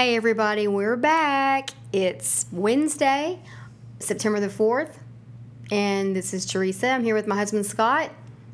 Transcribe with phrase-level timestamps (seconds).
[0.00, 1.68] Hey, everybody, we're back.
[1.92, 3.38] It's Wednesday,
[3.98, 4.94] September the 4th,
[5.70, 6.88] and this is Teresa.
[6.88, 8.10] I'm here with my husband Scott,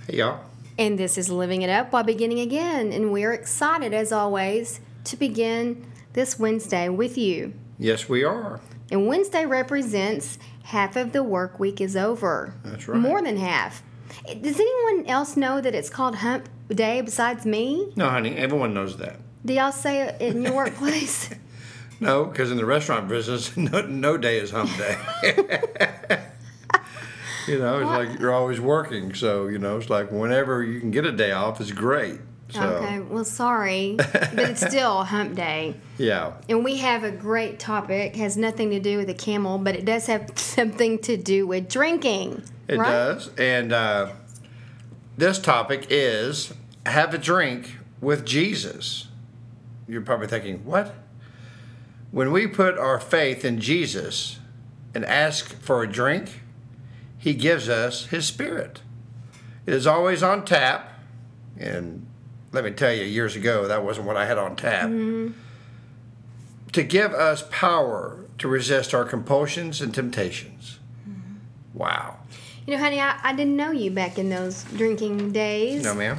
[0.08, 0.40] Hey, y'all.
[0.76, 2.92] and this is Living It Up while beginning again.
[2.92, 7.54] And we're excited, as always, to begin this Wednesday with you.
[7.78, 8.58] Yes, we are.
[8.90, 12.54] And Wednesday represents half of the work week is over.
[12.64, 12.98] That's right.
[12.98, 13.84] More than half.
[14.26, 17.92] Does anyone else know that it's called Hump Day besides me?
[17.94, 19.20] No, honey, everyone knows that.
[19.46, 21.30] Do y'all say it in your workplace?
[21.98, 24.98] No, because in the restaurant business, no, no day is hump day.
[27.48, 29.14] you know, it's like you're always working.
[29.14, 32.20] So, you know, it's like whenever you can get a day off is great.
[32.50, 35.74] So, Okay, well, sorry, but it's still Hump Day.
[35.96, 36.34] yeah.
[36.50, 38.14] And we have a great topic.
[38.14, 41.46] it Has nothing to do with a camel, but it does have something to do
[41.46, 42.42] with drinking.
[42.68, 42.88] It right?
[42.90, 43.30] does.
[43.38, 44.12] And uh,
[45.16, 46.52] this topic is
[46.84, 49.05] have a drink with Jesus.
[49.88, 50.94] You're probably thinking, what?
[52.10, 54.38] When we put our faith in Jesus
[54.94, 56.40] and ask for a drink,
[57.18, 58.80] he gives us his spirit.
[59.66, 60.92] It is always on tap.
[61.58, 62.06] And
[62.52, 64.88] let me tell you, years ago, that wasn't what I had on tap.
[66.72, 70.78] To give us power to resist our compulsions and temptations.
[71.74, 72.18] Wow.
[72.66, 75.84] You know, honey, I, I didn't know you back in those drinking days.
[75.84, 76.18] No, ma'am.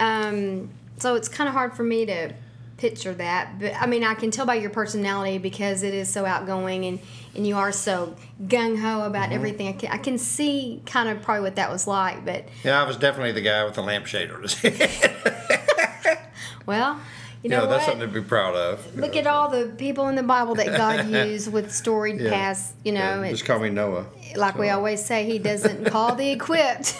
[0.00, 2.32] Um, so it's kind of hard for me to
[2.76, 3.58] picture that.
[3.58, 6.98] But I mean, I can tell by your personality because it is so outgoing and,
[7.34, 9.32] and you are so gung ho about Mm-hmm.
[9.34, 9.68] everything.
[9.68, 12.24] I can, I can see kind of probably what that was like.
[12.24, 16.20] But, Yeah, I was definitely the guy with the lampshade on his head.
[16.66, 17.00] well,
[17.42, 18.96] you know, know, that's something to be proud of.
[18.96, 22.30] Look at all the people in the Bible that God used with storied Yeah.
[22.30, 22.74] past.
[22.84, 24.06] You know, Yeah, it- just call me Noah.
[24.36, 26.94] like we always say, He doesn't call the equipped;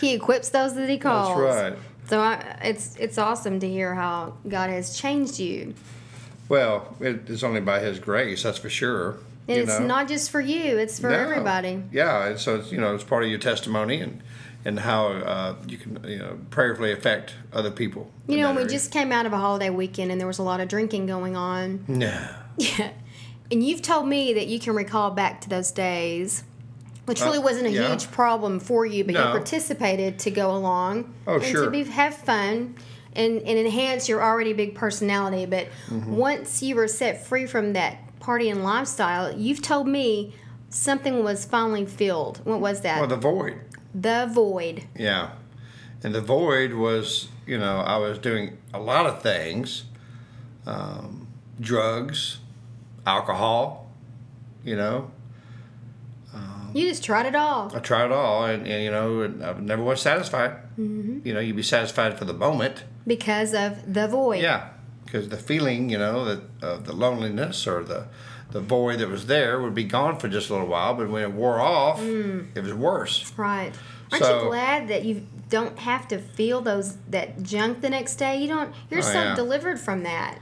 [0.00, 1.38] He equips those that He calls.
[1.40, 1.78] That's right.
[2.08, 5.74] So I, it's it's awesome to hear how God has changed you.
[6.48, 9.16] Well, it, it's only by His grace, that's for sure.
[9.48, 9.86] And it's know?
[9.86, 11.16] not just for you; it's for No.
[11.16, 11.82] everybody.
[11.92, 14.22] Yeah, so it's, you know, it's part of your testimony and
[14.66, 18.10] and how uh, you can you know prayerfully affect other people.
[18.26, 18.68] You know, we area.
[18.68, 21.36] just came out of a holiday weekend, and there was a lot of drinking going
[21.36, 21.84] on.
[21.88, 22.28] no.
[22.56, 22.90] Yeah,
[23.50, 26.44] and you've told me that you can recall back to those days.
[27.06, 27.88] Which really Uh, wasn't a yeah.
[27.88, 31.64] huge problem for you, but you participated to go along Oh, and sure.
[31.66, 32.76] to be, have fun
[33.14, 35.44] and, and enhance your already big personality.
[35.46, 36.16] But Mm-hmm.
[36.16, 40.34] once you were set free from that partying lifestyle, you've told me
[40.70, 42.40] something was finally filled.
[42.44, 42.98] What was that?
[43.00, 43.60] Well, the void.
[43.94, 44.84] the void.
[44.96, 45.30] Yeah.
[46.02, 49.84] And the void was, you know, I was doing a lot of things
[50.66, 51.26] um,
[51.60, 52.38] drugs,
[53.06, 53.90] alcohol,
[54.64, 55.10] you know.
[56.74, 57.70] You just tried it all.
[57.74, 60.50] I tried it all, and, and you know, and I never was satisfied.
[60.78, 61.20] Mm-hmm.
[61.26, 62.84] You know, you'd be satisfied for the moment.
[63.06, 64.42] because of the void.
[64.42, 64.68] Yeah.
[65.04, 68.06] Because the feeling, you know, that uh, the loneliness or the,
[68.50, 71.22] the void that was there would be gone for just a little while, but when
[71.22, 73.32] it wore off, it was worse.
[73.36, 73.72] Right.
[74.10, 78.16] Aren't So- you glad that you don't have to feel those that junk the next
[78.16, 78.38] day?
[78.42, 78.74] You don't.
[78.90, 79.34] You're Oh, so yeah.
[79.36, 80.38] delivered from that.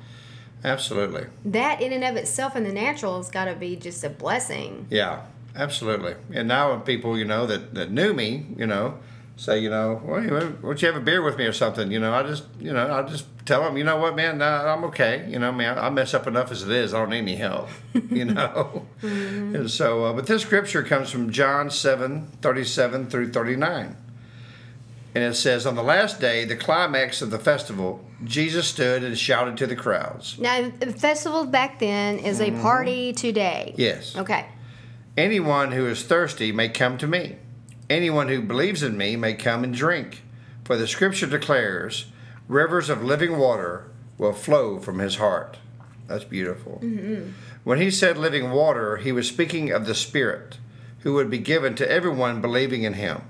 [0.64, 1.26] Absolutely.
[1.44, 4.86] That in and of itself in the natural has got to be just a blessing.
[4.90, 5.22] Yeah,
[5.56, 6.14] absolutely.
[6.32, 8.98] And now when people, you know, that, that knew me, you know,
[9.36, 11.90] say, you know, well, why don't you have a beer with me or something?
[11.90, 14.72] You know, I just, you know, I just tell them, you know what, man, nah,
[14.72, 15.26] I'm okay.
[15.28, 16.94] You know, man, I mess up enough as it is.
[16.94, 17.68] I don't need any help,
[18.10, 18.86] you know.
[19.02, 23.96] And so, uh, but this scripture comes from John 7, 37 through 39.
[25.14, 29.18] And it says, On the last day, the climax of the festival, Jesus stood and
[29.18, 30.38] shouted to the crowds.
[30.38, 33.70] Now, the festival back then is a party today.
[33.72, 33.80] Mm-hmm.
[33.80, 34.16] Yes.
[34.16, 34.46] Okay.
[35.16, 37.36] Anyone who is thirsty may come to me.
[37.90, 40.22] Anyone who believes in me may come and drink.
[40.64, 42.06] For the scripture declares,
[42.48, 45.58] rivers of living water will flow from his heart.
[46.06, 46.80] That's beautiful.
[46.82, 47.32] Mm-hmm.
[47.64, 50.58] When he said living water, he was speaking of the Spirit,
[51.00, 53.22] who would be given to everyone believing in him.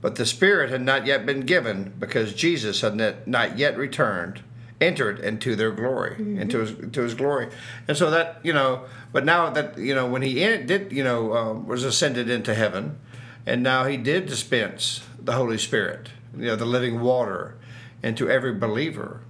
[0.00, 4.42] But the Spirit had not yet been given because Jesus had not- not yet returned,
[4.80, 7.48] entered into their glory, into his into his glory,
[7.88, 8.84] and so that you know.
[9.12, 12.98] But now that you know, when he did, you know, uh, was ascended into heaven,
[13.46, 17.56] and now he did dispense the Holy Spirit, you know, the living water,
[18.02, 19.20] into every believer.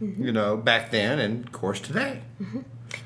[0.00, 2.22] you know, back then and of course today.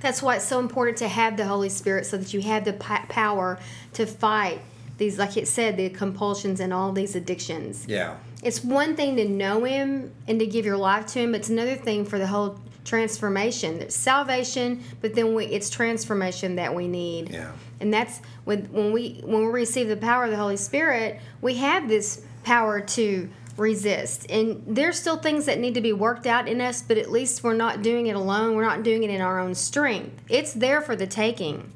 [0.00, 2.72] That's why it's so important to have the Holy Spirit so that you have the
[2.72, 3.58] p- power
[3.94, 4.60] to fight
[4.98, 7.86] these, like it said, the compulsions and all these addictions.
[7.88, 8.16] Yeah.
[8.42, 11.32] It's one thing to know Him and to give your life to Him.
[11.32, 13.80] But it's another thing for the whole transformation.
[13.80, 17.30] It's salvation, but then we, it's transformation that we need.
[17.30, 17.52] Yeah.
[17.80, 21.54] And that's when when we when we receive the power of the Holy Spirit, we
[21.54, 24.30] have this power to resist.
[24.30, 27.42] And there's still things that need to be worked out in us, but at least
[27.42, 28.56] we're not doing it alone.
[28.56, 30.22] We're not doing it in our own strength.
[30.28, 31.72] It's there for the taking.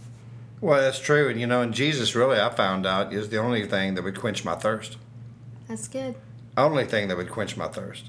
[0.60, 1.28] Well, that's true.
[1.28, 4.18] And, you know, and Jesus really, I found out, is the only thing that would
[4.18, 4.96] quench my thirst.
[5.68, 6.16] That's good.
[6.56, 8.06] Only thing that would quench my thirst.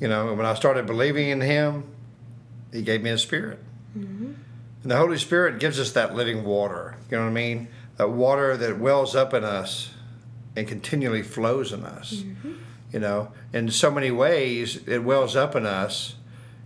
[0.00, 1.84] You know, and when I started believing in Him,
[2.72, 3.60] He gave me a spirit.
[3.96, 4.32] Mm-hmm.
[4.82, 6.96] And the Holy Spirit gives us that living water.
[7.10, 7.68] You know what I mean?
[7.96, 9.90] That water that wells up in us
[10.56, 12.14] and continually flows in us.
[12.14, 12.52] Mm-hmm.
[12.92, 16.16] You know, in so many ways, it wells up in us,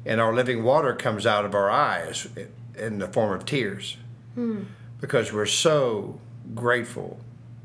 [0.05, 2.27] and our living water comes out of our eyes
[2.77, 3.97] in the form of tears
[4.37, 4.63] hmm.
[5.01, 6.19] Because we're so
[6.55, 7.19] grateful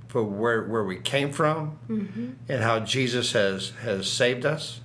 [0.08, 1.78] for where, where we came from
[2.50, 4.82] and how Jesus has, has saved us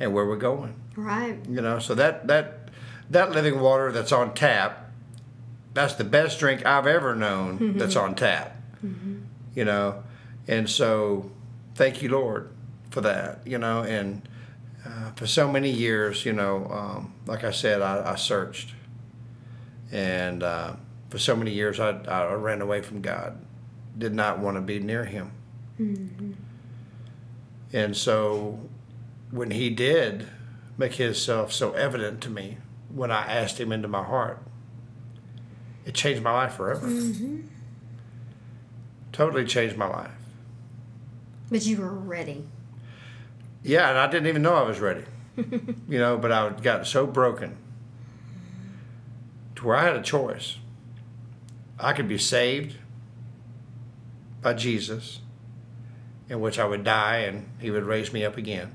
[0.00, 0.74] and where we're going.
[0.96, 1.38] Right.
[1.48, 2.70] You know, so that that
[3.10, 4.90] that living water that's on tap,
[5.74, 8.56] that's the best drink I've ever known that's on tap.
[9.54, 10.02] You know,
[10.46, 11.30] and so
[11.74, 12.50] thank you, Lord,
[12.90, 13.46] for that.
[13.46, 14.28] You know, and
[14.84, 18.74] uh, for so many years, you know, um, like I said, I, I searched,
[19.92, 20.74] and uh,
[21.08, 23.38] for so many years, I, I ran away from God,
[23.96, 25.32] did not want to be near Him,
[25.78, 26.32] mm-hmm.
[27.72, 28.60] and so
[29.30, 30.26] when He did
[30.76, 32.58] make Himself so evident to me,
[32.94, 34.42] when I asked Him into my heart,
[35.84, 36.86] it changed my life forever.
[36.86, 37.46] Mm-hmm.
[39.12, 40.10] Totally changed my life.
[41.50, 42.44] But you were ready.
[43.62, 45.04] Yeah, and I didn't even know I was ready.
[45.36, 47.56] you know, but I got so broken
[49.56, 50.58] to where I had a choice.
[51.80, 52.76] I could be saved
[54.42, 55.20] by Jesus,
[56.28, 58.74] in which I would die and he would raise me up again.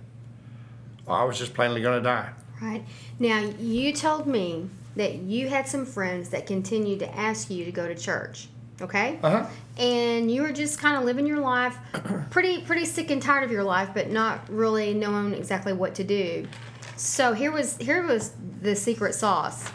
[1.06, 2.30] Or I was just plainly going to die.
[2.62, 2.84] Right.
[3.20, 7.72] Now, you told me that you had some friends that continued to ask you to
[7.72, 8.48] go to church.
[8.82, 9.20] Okay?
[9.22, 9.50] Uh huh.
[9.78, 11.78] And you were just kind of living your life,
[12.32, 16.04] pretty pretty sick and tired of your life, but not really knowing exactly what to
[16.04, 16.48] do.
[16.96, 19.70] So here was here was the secret sauce.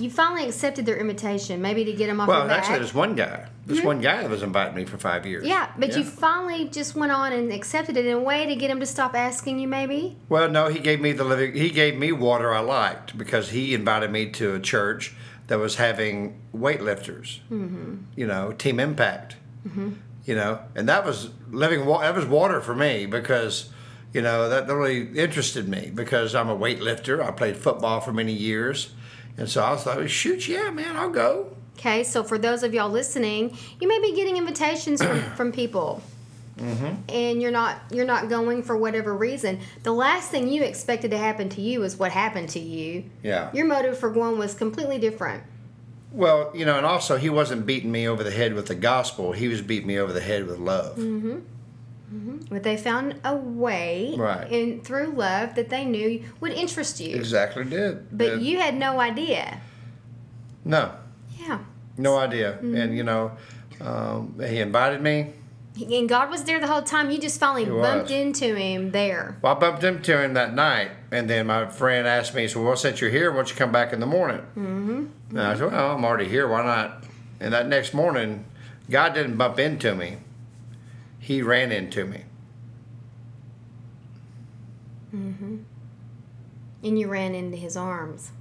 [0.00, 2.58] You finally accepted their invitation, maybe to get them off Well, your back.
[2.60, 3.46] actually, there's one guy.
[3.66, 5.46] There's one guy that was inviting me for five years.
[5.46, 8.70] yeah, but you finally just went on and accepted it in a way to get
[8.70, 10.16] him to stop asking you, maybe.
[10.28, 11.52] Well, no, he gave me the living.
[11.54, 15.14] He gave me water I liked because he invited me to a church
[15.46, 17.40] that was having weightlifters.
[17.50, 17.96] Mm-hmm.
[18.16, 19.36] You know, Team Impact.
[19.68, 19.90] Mm-hmm.
[20.24, 21.86] You know, and that was living.
[21.86, 23.70] That was water for me because,
[24.12, 27.22] you know, that really interested me because I'm a weightlifter.
[27.24, 28.90] I played football for many years,
[29.40, 31.56] and so I was like, shoot, yeah, man, I'll go.
[31.78, 36.02] Okay, so for those of y'all listening, you may be getting invitations from, from people.
[36.58, 36.94] Mm-hmm.
[37.08, 39.60] And you're not you're not going for whatever reason.
[39.82, 43.04] The last thing you expected to happen to you is what happened to you.
[43.22, 43.50] Yeah.
[43.54, 45.42] Your motive for going was completely different.
[46.12, 49.32] Well, you know, and also he wasn't beating me over the head with the gospel.
[49.32, 50.96] He was beating me over the head with love.
[50.98, 51.38] Mm-hmm.
[52.50, 54.50] But they found a way Right.
[54.50, 57.14] in through love that they knew would interest you.
[57.16, 58.06] Exactly did.
[58.16, 59.60] But And- you had no idea.
[60.64, 60.90] no,
[61.38, 61.58] Yeah.
[61.96, 62.52] no idea.
[62.54, 62.76] Mm-hmm.
[62.76, 63.32] And you know,
[63.80, 65.34] um, he invited me.
[65.80, 67.10] And God was there the whole time.
[67.10, 68.10] You just finally He bumped was.
[68.10, 69.36] into him there.
[69.40, 72.76] Well, I bumped into him that night, and then my friend asked me, "So, well,
[72.76, 75.04] since you're here, why don't you come back in the morning?" Mm-hmm.
[75.30, 76.48] And I said, "Well, I'm already here.
[76.48, 77.04] Why not?"
[77.38, 78.44] And that next morning,
[78.90, 80.16] God didn't bump into me;
[81.20, 82.24] He ran into me.
[85.14, 85.64] Mhm.
[86.82, 88.32] And you ran into his arms.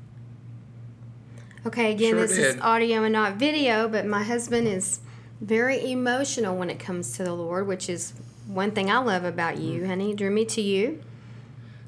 [1.65, 5.01] Okay, again, Sure this is audio and not video, but my husband is
[5.41, 8.13] very emotional when it comes to the Lord, which is
[8.47, 10.07] one thing I love about you, honey.
[10.07, 11.01] He drew me to you.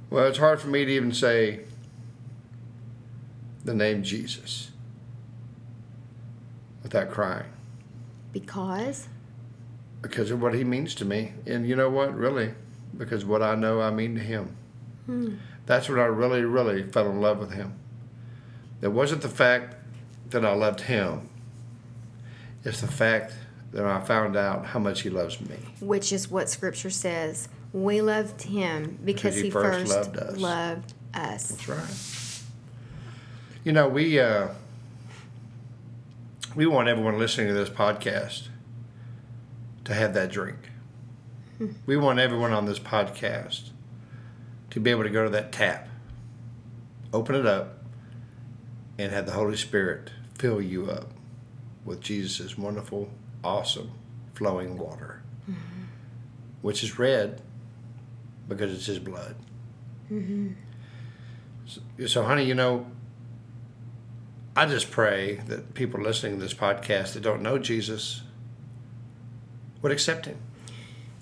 [0.10, 1.62] Well, it's hard for me to even say
[3.63, 4.71] the name Jesus
[6.83, 7.45] without crying.
[8.33, 9.07] Because
[10.01, 11.34] because of what he means to me.
[11.46, 12.15] And you know what?
[12.15, 12.53] Really,
[12.98, 14.55] because what I know I mean to him.
[15.65, 17.74] That's when I really, really fell in love with him.
[18.81, 19.75] It wasn't the fact
[20.29, 21.27] that I loved him,
[22.63, 23.34] it's the fact
[23.74, 25.55] that I found out how much he loves me.
[25.79, 27.48] which is what Scripture says.
[27.74, 30.38] We loved him because, Because he he, first first, loved us.
[30.38, 31.48] loved us.
[31.50, 32.41] That's right.
[33.63, 34.50] You know, we uh,
[36.55, 38.48] we want everyone listening to this podcast
[39.85, 40.57] to have that drink.
[41.85, 43.69] We want everyone on this podcast
[44.71, 45.89] to be able to go to that tap
[47.13, 47.77] open it up
[48.97, 51.11] and have the Holy Spirit fill you up
[51.85, 53.09] with Jesus' wonderful,
[53.43, 53.91] awesome,
[54.33, 55.83] flowing water, mm-hmm.
[56.61, 57.41] which is red
[58.47, 59.35] because it's His blood.
[60.11, 60.50] Mm-hmm.
[61.65, 62.88] So, so, honey, you know,
[64.55, 68.21] I just pray that people listening to this podcast that don't know Jesus
[69.81, 70.38] would accept Him.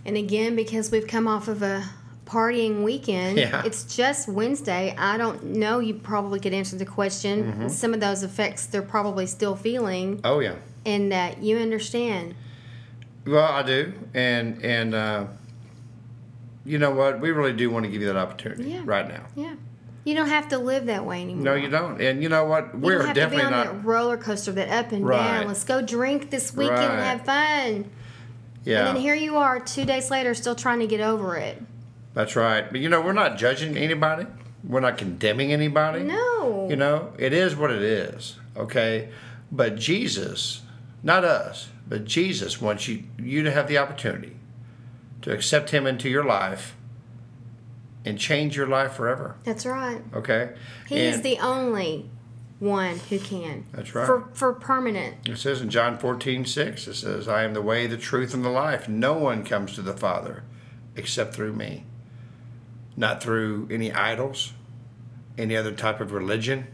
[0.06, 1.90] And again, because we've come off of a
[2.30, 3.38] partying weekend.
[3.38, 3.64] Yeah.
[3.66, 4.96] It's just Wednesday.
[4.98, 5.80] I don't know.
[5.80, 7.44] You probably could answer the question.
[7.44, 7.68] Mm-hmm.
[7.70, 10.22] Some of those effects they're probably still feeling.
[10.24, 10.56] Oh yeah.
[10.86, 12.36] And that you understand.
[13.26, 15.26] Well, I do, and and uh,
[16.66, 17.20] you know what?
[17.20, 18.82] We really do want to give you that opportunity yeah.
[18.86, 19.26] right now.
[19.36, 19.56] Yeah.
[20.06, 21.44] You don't have to live that way anymore.
[21.44, 22.02] No, you don't.
[22.02, 22.78] And you know what?
[22.80, 25.06] We're you don't have definitely to be on not that roller coaster, that up and
[25.06, 25.40] right.
[25.40, 25.48] down.
[25.48, 26.92] Let's go drink this weekend right.
[26.92, 27.92] and have fun.
[28.66, 28.80] Yeah.
[28.80, 31.62] And then here you are, two days later, still trying to get over it.
[32.14, 32.70] That's right.
[32.70, 34.26] But you know, we're not judging anybody.
[34.64, 36.04] We're not condemning anybody.
[36.04, 36.68] No.
[36.70, 38.38] You know, it is what it is.
[38.58, 39.10] Okay.
[39.52, 40.62] But Jesus,
[41.02, 44.36] not us, but Jesus wants you you to have the opportunity
[45.22, 46.76] to accept him into your life
[48.06, 49.36] and change your life forever.
[49.44, 50.02] That's right.
[50.14, 50.52] Okay.
[50.88, 52.10] He and is the only
[52.60, 53.66] one who can.
[53.72, 54.06] That's right.
[54.06, 55.28] For, for permanent.
[55.28, 58.44] It says in John 14, 6, it says, I am the way, the truth, and
[58.44, 58.90] the life.
[58.90, 60.44] No one comes to the Father
[60.96, 61.86] except through me.
[62.98, 64.54] Not through any idols,
[65.38, 66.68] any other type of religion,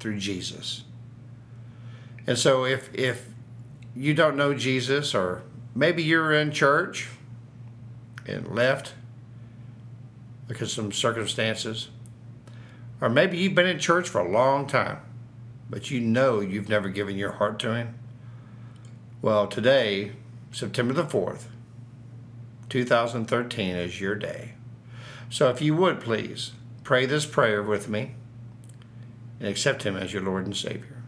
[0.00, 0.84] through Jesus.
[2.26, 3.26] And so if if
[3.94, 5.42] you don't know Jesus or
[5.74, 7.08] maybe you're in church
[8.26, 8.94] and left
[10.48, 11.88] because of some circumstances,
[13.00, 14.98] or maybe you've been in church for a long time
[15.70, 17.94] but you know you've never given your heart to Him?
[19.22, 20.12] Well, today,
[20.50, 21.44] September the 4th,
[22.68, 24.54] 2013, is your day.
[25.30, 28.16] So if you would please pray this prayer with me
[29.38, 31.02] and accept Him as your Lord and Savior.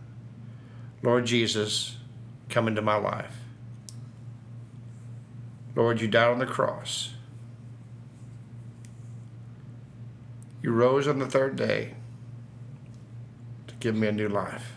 [1.02, 1.97] Lord Jesus,
[2.49, 3.38] come into my life.
[5.75, 7.14] Lord, you died on the cross.
[10.62, 11.95] You rose on the third day
[13.82, 14.76] give me a new life.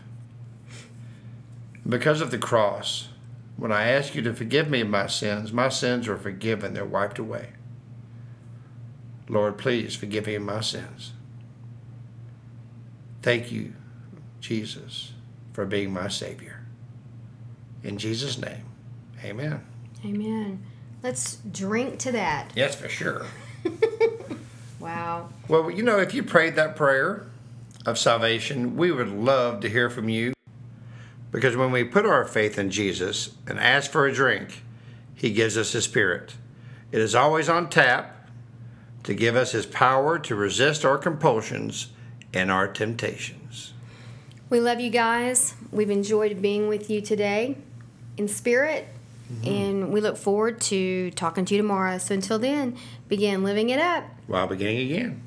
[1.88, 3.09] Because of the cross,
[3.55, 6.83] when I ask you to forgive me of my sins, my sins are forgiven, they're
[6.83, 7.50] wiped away.
[9.29, 11.13] Lord, please forgive me of my sins.
[13.21, 13.74] Thank you,
[14.41, 15.13] Jesus,
[15.53, 16.65] for being my Savior.
[17.83, 18.65] In Jesus' name,
[19.24, 19.63] amen.
[20.03, 20.63] Amen.
[21.03, 22.51] Let's drink to that.
[22.55, 23.27] Yes, for sure.
[24.79, 25.29] wow.
[25.47, 27.27] Well, you know, if you prayed that prayer,
[27.86, 30.34] of salvation, we would love to hear from you.
[31.32, 34.63] Because when we put our faith in Jesus and ask for a drink,
[35.13, 36.36] He gives us His Spirit.
[36.92, 38.30] It is always on tap
[39.04, 41.89] to give us His power to resist our compulsions
[42.34, 43.74] and our temptations.
[44.50, 45.56] We love you guys.
[45.72, 47.58] We've enjoyed being with you today
[48.18, 48.88] in spirit,
[49.32, 49.48] mm-hmm.
[49.48, 51.98] and we look forward to talking to you tomorrow.
[51.98, 52.77] So until then,
[53.08, 55.25] begin living it up while beginning again.